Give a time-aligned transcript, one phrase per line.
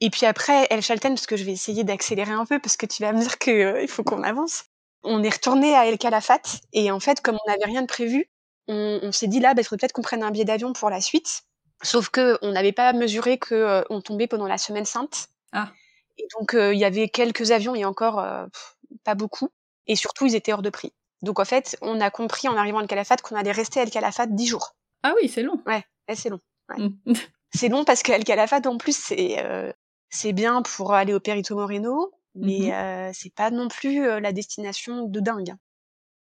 [0.00, 2.86] Et puis après, El Chalten, parce que je vais essayer d'accélérer un peu, parce que
[2.86, 4.64] tu vas me dire qu'il faut qu'on avance.
[5.02, 8.28] On est retourné à El Calafat, et en fait, comme on n'avait rien de prévu,
[8.68, 10.90] on, on s'est dit là, bah, il faudrait peut-être qu'on prenne un billet d'avion pour
[10.90, 11.44] la suite.
[11.82, 15.28] Sauf que on n'avait pas mesuré que euh, on tombait pendant la semaine sainte.
[15.52, 15.70] Ah.
[16.18, 19.50] Et donc euh, il y avait quelques avions et encore euh, pff, pas beaucoup.
[19.86, 20.92] Et surtout ils étaient hors de prix.
[21.22, 23.82] Donc en fait on a compris en arrivant à El Calafat qu'on allait rester à
[23.82, 24.74] El Calafat dix jours.
[25.02, 25.62] Ah oui, c'est long.
[25.66, 25.84] Ouais,
[26.14, 26.40] c'est long.
[26.70, 26.88] Ouais.
[27.04, 27.12] Mm.
[27.54, 29.72] C'est long parce que El Calafat en plus c'est euh,
[30.10, 34.32] c'est bien pour aller au Perito Moreno, mais euh, c'est pas non plus euh, la
[34.32, 35.54] destination de dingue.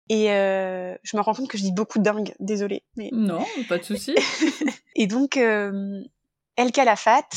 [0.10, 2.84] Et euh, je me rends compte que je dis beaucoup de dingue, désolée.
[2.98, 3.10] Mais...
[3.14, 4.14] Non, pas de souci.
[4.96, 6.04] Et donc, euh,
[6.58, 7.30] El Calafat,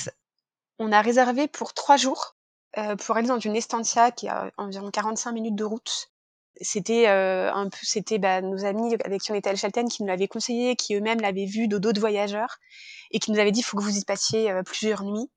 [0.80, 2.34] on a réservé pour trois jours
[2.78, 6.10] euh, pour aller dans une estancia qui a environ 45 minutes de route.
[6.60, 9.88] C'était euh, un peu, c'était bah, nos amis avec qui on était à El Chalten
[9.88, 12.58] qui nous l'avaient conseillé, qui eux-mêmes l'avaient vu de d'autres voyageurs
[13.12, 15.30] et qui nous avaient dit il faut que vous y passiez plusieurs nuits.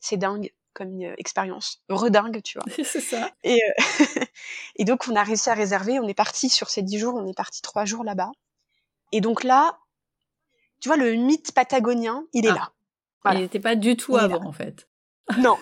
[0.00, 2.66] C'est dingue comme une, expérience, redingue, tu vois.
[2.84, 3.30] c'est ça.
[3.42, 4.24] Et, euh,
[4.76, 5.98] et donc, on a réussi à réserver.
[5.98, 7.14] On est parti sur ces dix jours.
[7.16, 8.30] On est parti trois jours là-bas.
[9.12, 9.78] Et donc là,
[10.80, 12.54] tu vois, le mythe patagonien, il est Ah.
[12.54, 12.72] là.
[13.22, 13.38] Voilà.
[13.40, 14.88] Il n'était pas du tout Il avant, en fait.
[15.38, 15.58] Non.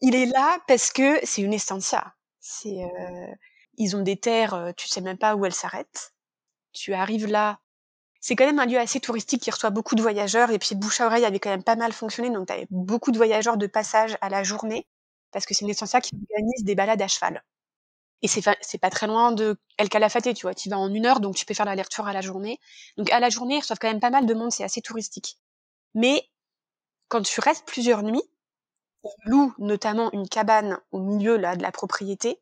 [0.00, 2.14] il est là parce que c'est une estancia.
[2.38, 3.26] C'est, euh,
[3.78, 6.12] ils ont des terres, euh, tu sais même pas où elles s'arrêtent.
[6.72, 7.58] Tu arrives là.
[8.24, 11.00] C'est quand même un lieu assez touristique qui reçoit beaucoup de voyageurs et puis bouche
[11.00, 14.16] à oreille avait quand même pas mal fonctionné donc t'avais beaucoup de voyageurs de passage
[14.20, 14.86] à la journée
[15.32, 17.42] parce que c'est une estancia qui organise des balades à cheval.
[18.22, 21.20] Et c'est pas très loin de El Calafate, tu vois, tu vas en une heure
[21.20, 22.58] donc tu peux faire l'aller-retour à la journée.
[22.98, 25.38] Donc à la journée ils reçoivent quand même pas mal de monde, c'est assez touristique.
[25.94, 26.28] Mais
[27.08, 28.22] quand tu restes plusieurs nuits,
[29.04, 32.40] ils louent notamment une cabane au milieu là de la propriété.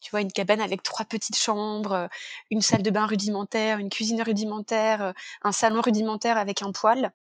[0.00, 2.08] Tu vois, une cabane avec trois petites chambres, euh,
[2.50, 5.12] une salle de bain rudimentaire, une cuisine rudimentaire, euh,
[5.42, 7.12] un salon rudimentaire avec un poêle,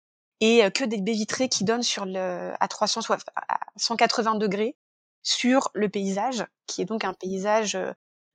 [0.41, 4.37] et euh, que des baies vitrées qui donnent sur le, à 300, soit à 180
[4.37, 4.77] degrés
[5.23, 7.77] sur le paysage, qui est donc un paysage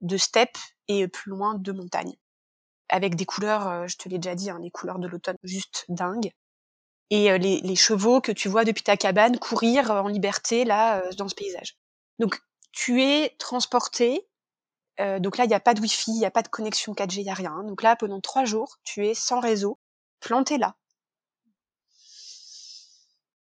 [0.02, 0.58] de steppe
[0.90, 2.14] et plus loin de montagne.
[2.90, 6.32] Avec des couleurs, je te l'ai déjà dit, hein, les couleurs de l'automne juste dingues
[7.10, 11.30] et les, les chevaux que tu vois depuis ta cabane courir en liberté là dans
[11.30, 11.78] ce paysage.
[12.20, 12.40] Donc
[12.74, 14.28] tu es transporté.
[15.00, 16.94] Euh, donc là, il n'y a pas de wifi, il n'y a pas de connexion
[16.94, 17.64] 4G, il n'y a rien.
[17.64, 19.80] Donc là, pendant trois jours, tu es sans réseau,
[20.20, 20.76] planté là.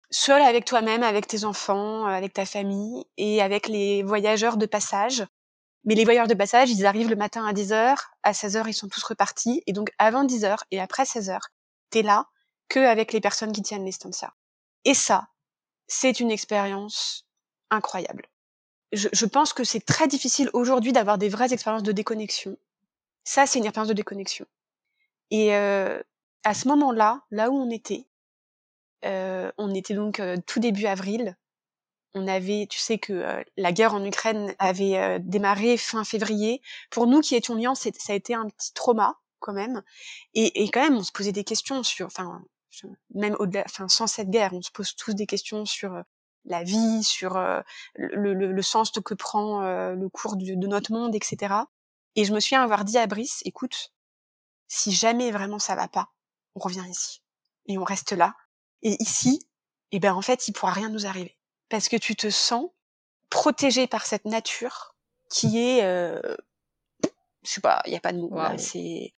[0.10, 4.66] Seul avec toi-même, avec tes enfants, euh, avec ta famille et avec les voyageurs de
[4.66, 5.26] passage.
[5.84, 8.90] Mais les voyageurs de passage, ils arrivent le matin à 10h, à 16h, ils sont
[8.90, 9.64] tous repartis.
[9.68, 11.40] Et donc avant 10h et après 16h,
[11.90, 12.28] t'es là
[12.70, 14.32] que avec les personnes qui tiennent les stanzas.
[14.86, 15.30] Et ça,
[15.88, 17.26] c'est une expérience
[17.70, 18.31] incroyable.
[18.92, 22.58] Je, je pense que c'est très difficile aujourd'hui d'avoir des vraies expériences de déconnexion.
[23.24, 24.46] Ça, c'est une expérience de déconnexion.
[25.30, 26.02] Et euh,
[26.44, 28.06] à ce moment-là, là où on était,
[29.06, 31.38] euh, on était donc euh, tout début avril.
[32.14, 36.62] On avait, tu sais que euh, la guerre en Ukraine avait euh, démarré fin février.
[36.90, 39.82] Pour nous qui étions c'est- ça a été un petit trauma quand même.
[40.34, 42.44] Et, et quand même, on se posait des questions sur, enfin,
[43.16, 46.04] même au-delà, enfin, sans cette guerre, on se pose tous des questions sur
[46.46, 47.62] la vie, sur euh,
[47.96, 51.66] le, le- le sens que prend euh, le cours du- de notre monde, etc.
[52.16, 53.94] Et je me souviens avoir dit à Brice, écoute,
[54.68, 56.10] si jamais vraiment ça va pas,
[56.56, 57.22] on revient ici
[57.68, 58.36] et on reste là.
[58.82, 59.48] Et ici,
[59.92, 61.38] eh ben en fait, il pourra rien nous arriver
[61.70, 62.70] parce que tu te sens
[63.30, 64.96] protégé par cette nature
[65.30, 66.20] qui est, euh,
[67.44, 68.30] je sais pas, il y a pas de mots.
[68.58, 69.14] C'est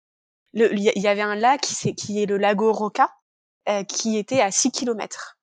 [0.55, 3.11] il y, avait un lac qui, c'est- qui est le lago Roca,
[3.71, 5.39] euh, qui était à 6 kilomètres.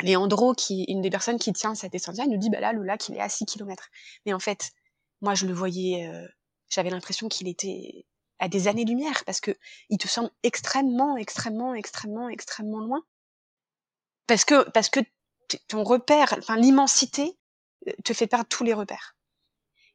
[0.00, 3.08] Leandro, qui une des personnes qui tient cette estancia, nous dit bah là le lac
[3.08, 3.88] il est à 6 kilomètres.
[4.26, 4.72] Mais en fait,
[5.20, 6.26] moi je le voyais, euh,
[6.68, 8.06] j'avais l'impression qu'il était
[8.38, 9.52] à des années-lumière parce que
[9.88, 13.02] il te semble extrêmement, extrêmement, extrêmement, extrêmement loin.
[14.26, 15.00] Parce que parce que
[15.68, 17.38] ton repère, enfin l'immensité,
[17.88, 19.16] euh, te fait perdre tous les repères.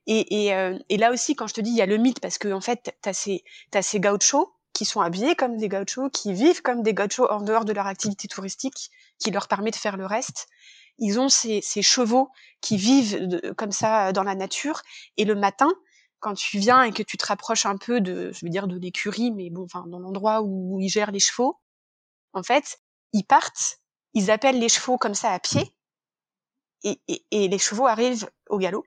[0.09, 2.51] Euh, et là aussi, quand je te dis, il y a le mythe, parce que
[2.53, 6.61] en fait, t'as ces, t'as ces gauchos qui sont habillés comme des gauchos, qui vivent
[6.61, 10.05] comme des gauchos en dehors de leur activité touristique, qui leur permet de faire le
[10.05, 10.47] reste.
[10.99, 12.29] Ils ont ces, ces chevaux
[12.61, 14.81] qui vivent comme ça euh, dans la nature.
[15.17, 15.69] Et le matin,
[16.19, 18.77] quand tu viens et que tu te rapproches un peu de, je veux dire, de
[18.77, 21.59] l'écurie, mais bon, enfin, dans l'endroit où ils gèrent les chevaux,
[22.33, 22.79] en fait,
[23.13, 23.79] ils partent,
[24.13, 25.73] ils appellent les chevaux comme ça à pied,
[26.83, 28.83] et, et, et les chevaux arrivent au galop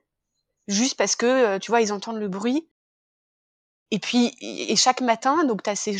[0.67, 2.67] juste parce que euh, tu vois ils entendent le bruit
[3.91, 5.97] et puis et chaque matin donc tu as ces,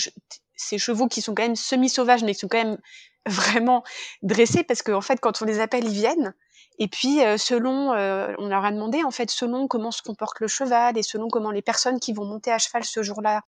[0.61, 2.77] ces chevaux qui sont quand même semi sauvages mais qui sont quand même
[3.25, 3.83] vraiment
[4.21, 6.33] dressés parce qu'en en fait quand on les appelle ils viennent
[6.79, 10.39] et puis euh, selon euh, on leur a demandé en fait selon comment se comporte
[10.39, 13.41] le cheval et selon comment les personnes qui vont monter à cheval ce jour-là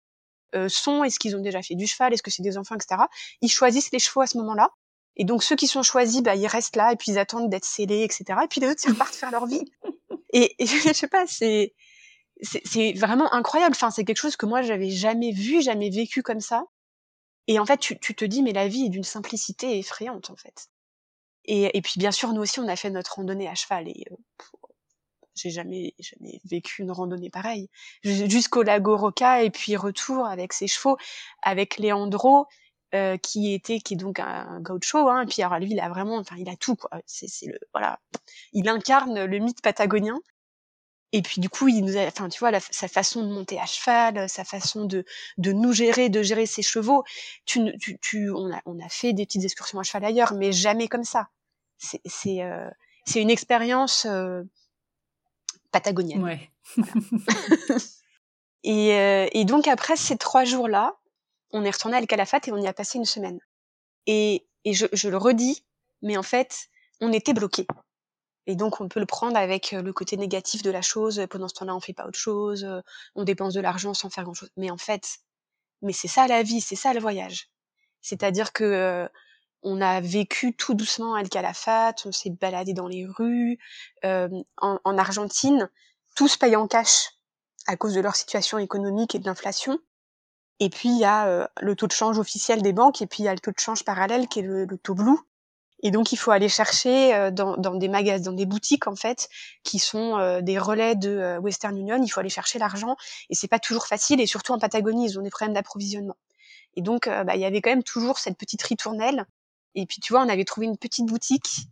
[0.56, 3.04] euh, sont est-ce qu'ils ont déjà fait du cheval est-ce que c'est des enfants etc
[3.42, 4.70] ils choisissent les chevaux à ce moment-là
[5.16, 7.66] Et donc ceux qui sont choisis, bah, ils restent là et puis ils attendent d'être
[7.66, 8.40] scellés, etc.
[8.44, 9.66] Et puis les autres, ils repartent faire leur vie.
[10.34, 11.74] Et, et je sais pas, c'est
[12.42, 13.76] c'est vraiment incroyable.
[13.76, 16.64] Enfin, c'est quelque chose que moi j'avais jamais vu, jamais vécu comme ça.
[17.48, 20.36] Et en fait, tu, tu te dis, mais la vie est d'une simplicité effrayante en
[20.36, 20.70] fait.
[21.46, 24.06] Et, et, puis bien sûr, nous aussi, on a fait notre randonnée à cheval et
[24.12, 24.16] euh,
[25.36, 27.70] j'ai jamais jamais vécu une randonnée pareille.
[28.04, 30.98] Jusqu'au lago Roca et puis retour avec ses chevaux,
[31.42, 32.48] avec Leandro.
[32.94, 35.88] Euh, qui était qui est donc un gaucho hein, et puis alors lui il a
[35.88, 38.02] vraiment enfin il a tout quoi c'est le voilà
[38.52, 40.20] il incarne le mythe patagonien
[41.14, 43.66] et puis du coup, il nous a, enfin tu vois, sa façon de monter à
[43.66, 45.06] cheval, sa façon de,
[45.38, 47.04] de nous gérer, de gérer ses chevaux.
[47.46, 50.54] Tu, tu, tu, on a, on a fait des petites excursions à cheval ailleurs, mais
[50.54, 51.28] jamais comme ça.
[51.78, 52.70] C'est, c'est, euh,
[53.06, 54.44] c'est une expérience euh,
[55.72, 56.24] patagonienne.
[56.24, 56.50] Ouais.
[58.64, 60.96] et, euh, et donc après ces trois jours-là,
[61.52, 63.40] on est retourné à El Calafate et on y a passé une semaine.
[64.08, 65.66] Et, et je, je le redis,
[66.02, 66.70] mais en fait,
[67.02, 67.68] on était bloqués.
[68.48, 71.26] Et donc, on peut le prendre avec le côté négatif de la chose.
[71.30, 72.68] Pendant ce temps-là, on fait pas autre chose.
[73.16, 74.50] On dépense de l'argent sans faire grand-chose.
[74.58, 75.20] Mais en fait,
[75.82, 77.50] mais c'est ça la vie, c'est ça le voyage.
[78.02, 79.08] C'est-à-dire que
[79.64, 81.30] on a vécu tout doucement à El
[82.06, 83.60] on s'est baladé dans les rues.
[84.06, 85.70] Euh, en, en, Argentine,
[86.16, 87.10] tous payent en cash
[87.68, 89.80] à cause de leur situation économique et de l'inflation.
[90.60, 93.24] Et puis il y a euh, le taux de change officiel des banques, et puis
[93.24, 95.18] il y a le taux de change parallèle qui est le, le taux blue,
[95.84, 98.96] et donc il faut aller chercher euh, dans, dans, des magasins, dans des boutiques en
[98.96, 99.30] fait,
[99.64, 102.02] qui sont euh, des relais de euh, Western Union.
[102.02, 102.96] Il faut aller chercher l'argent
[103.30, 104.22] et c'est pas toujours facile.
[104.22, 106.18] Et surtout en Patagonie, ils ont des problèmes d'approvisionnement.
[106.76, 109.26] Et donc bah, il y avait quand même toujours cette petite ritournelle.
[109.76, 111.68] Et puis tu vois, on avait trouvé une petite boutique.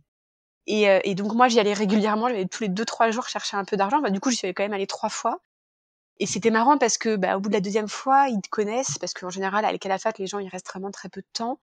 [0.66, 2.28] Et, et donc moi j'y allais régulièrement.
[2.28, 4.00] J'allais tous les deux trois jours chercher un peu d'argent.
[4.00, 5.40] Bah, du coup j'y suis quand même allée trois fois.
[6.18, 8.98] Et c'était marrant parce que bah, au bout de la deuxième fois, ils te connaissent
[8.98, 11.58] parce qu'en général à Calafate, les gens ils restent vraiment très peu de temps.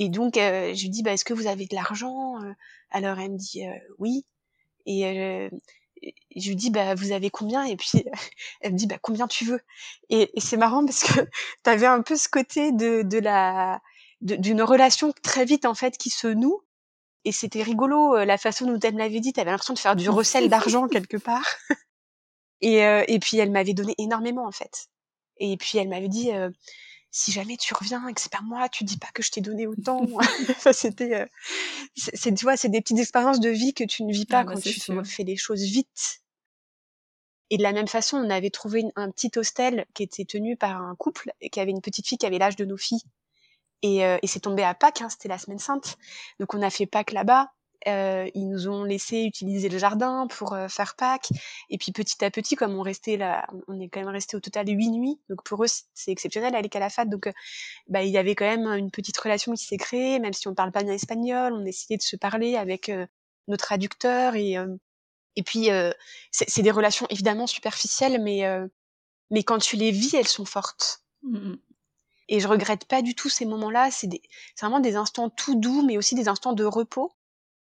[0.00, 2.54] Et donc, euh, je lui dis, bah, est-ce que vous avez de l'argent euh?
[2.90, 4.24] Alors, elle me dit, euh, oui.
[4.86, 5.50] Et
[6.34, 7.64] je lui dis, bah, vous avez combien?
[7.64, 8.02] Et puis,
[8.62, 9.60] elle me dit, bah, combien tu veux?
[10.08, 11.20] Et, et c'est marrant parce que
[11.64, 13.80] tu avais un peu ce côté de, de la
[14.22, 16.62] d'une relation très vite, en fait, qui se noue.
[17.26, 19.96] Et c'était rigolo, la façon dont elle me l'avait dit, tu avais l'impression de faire
[19.96, 21.46] du recel d'argent quelque part.
[22.62, 24.88] Et, et puis, elle m'avait donné énormément, en fait.
[25.38, 26.30] Et puis, elle m'avait dit
[27.10, 29.40] si jamais tu reviens et que c'est pas moi, tu dis pas que je t'ai
[29.40, 30.06] donné autant.
[30.58, 31.26] ça, c'était, euh,
[31.96, 34.44] c'est, tu vois, c'est des petites expériences de vie que tu ne vis pas ah,
[34.44, 35.04] bah, quand tu sûr.
[35.04, 36.22] fais les choses vite.
[37.50, 40.56] Et de la même façon, on avait trouvé une, un petit hostel qui était tenu
[40.56, 43.02] par un couple et qui avait une petite fille qui avait l'âge de nos filles.
[43.82, 45.96] Et, euh, et c'est tombé à Pâques, hein, c'était la semaine sainte.
[46.38, 47.50] Donc on a fait Pâques là-bas.
[47.88, 51.30] Euh, ils nous ont laissé utiliser le jardin pour euh, faire Pâques.
[51.70, 54.40] Et puis petit à petit, comme on restait là, on est quand même resté au
[54.40, 55.18] total huit nuits.
[55.28, 57.08] Donc pour eux, c'est exceptionnel à Calafate.
[57.08, 57.32] Donc euh,
[57.88, 60.54] bah, il y avait quand même une petite relation qui s'est créée, même si on
[60.54, 63.06] parle pas bien espagnol, on essayait de se parler avec euh,
[63.48, 64.36] nos traducteurs.
[64.36, 64.76] Et, euh,
[65.36, 65.68] et puis
[66.32, 68.42] c'est des relations évidemment superficielles, mais,
[69.30, 71.04] mais quand tu les vis, elles sont fortes.
[71.22, 71.54] Mmh
[72.28, 73.90] Et je regrette pas du tout ces moments-là.
[73.90, 74.08] C'est
[74.60, 77.12] vraiment des instants tout doux, mais aussi des instants de repos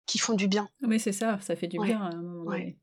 [0.05, 0.69] qui font du bien.
[0.83, 1.87] Oui, c'est ça, ça fait du Ouais.
[1.87, 2.59] bien à un moment Ouais.
[2.59, 2.81] donné.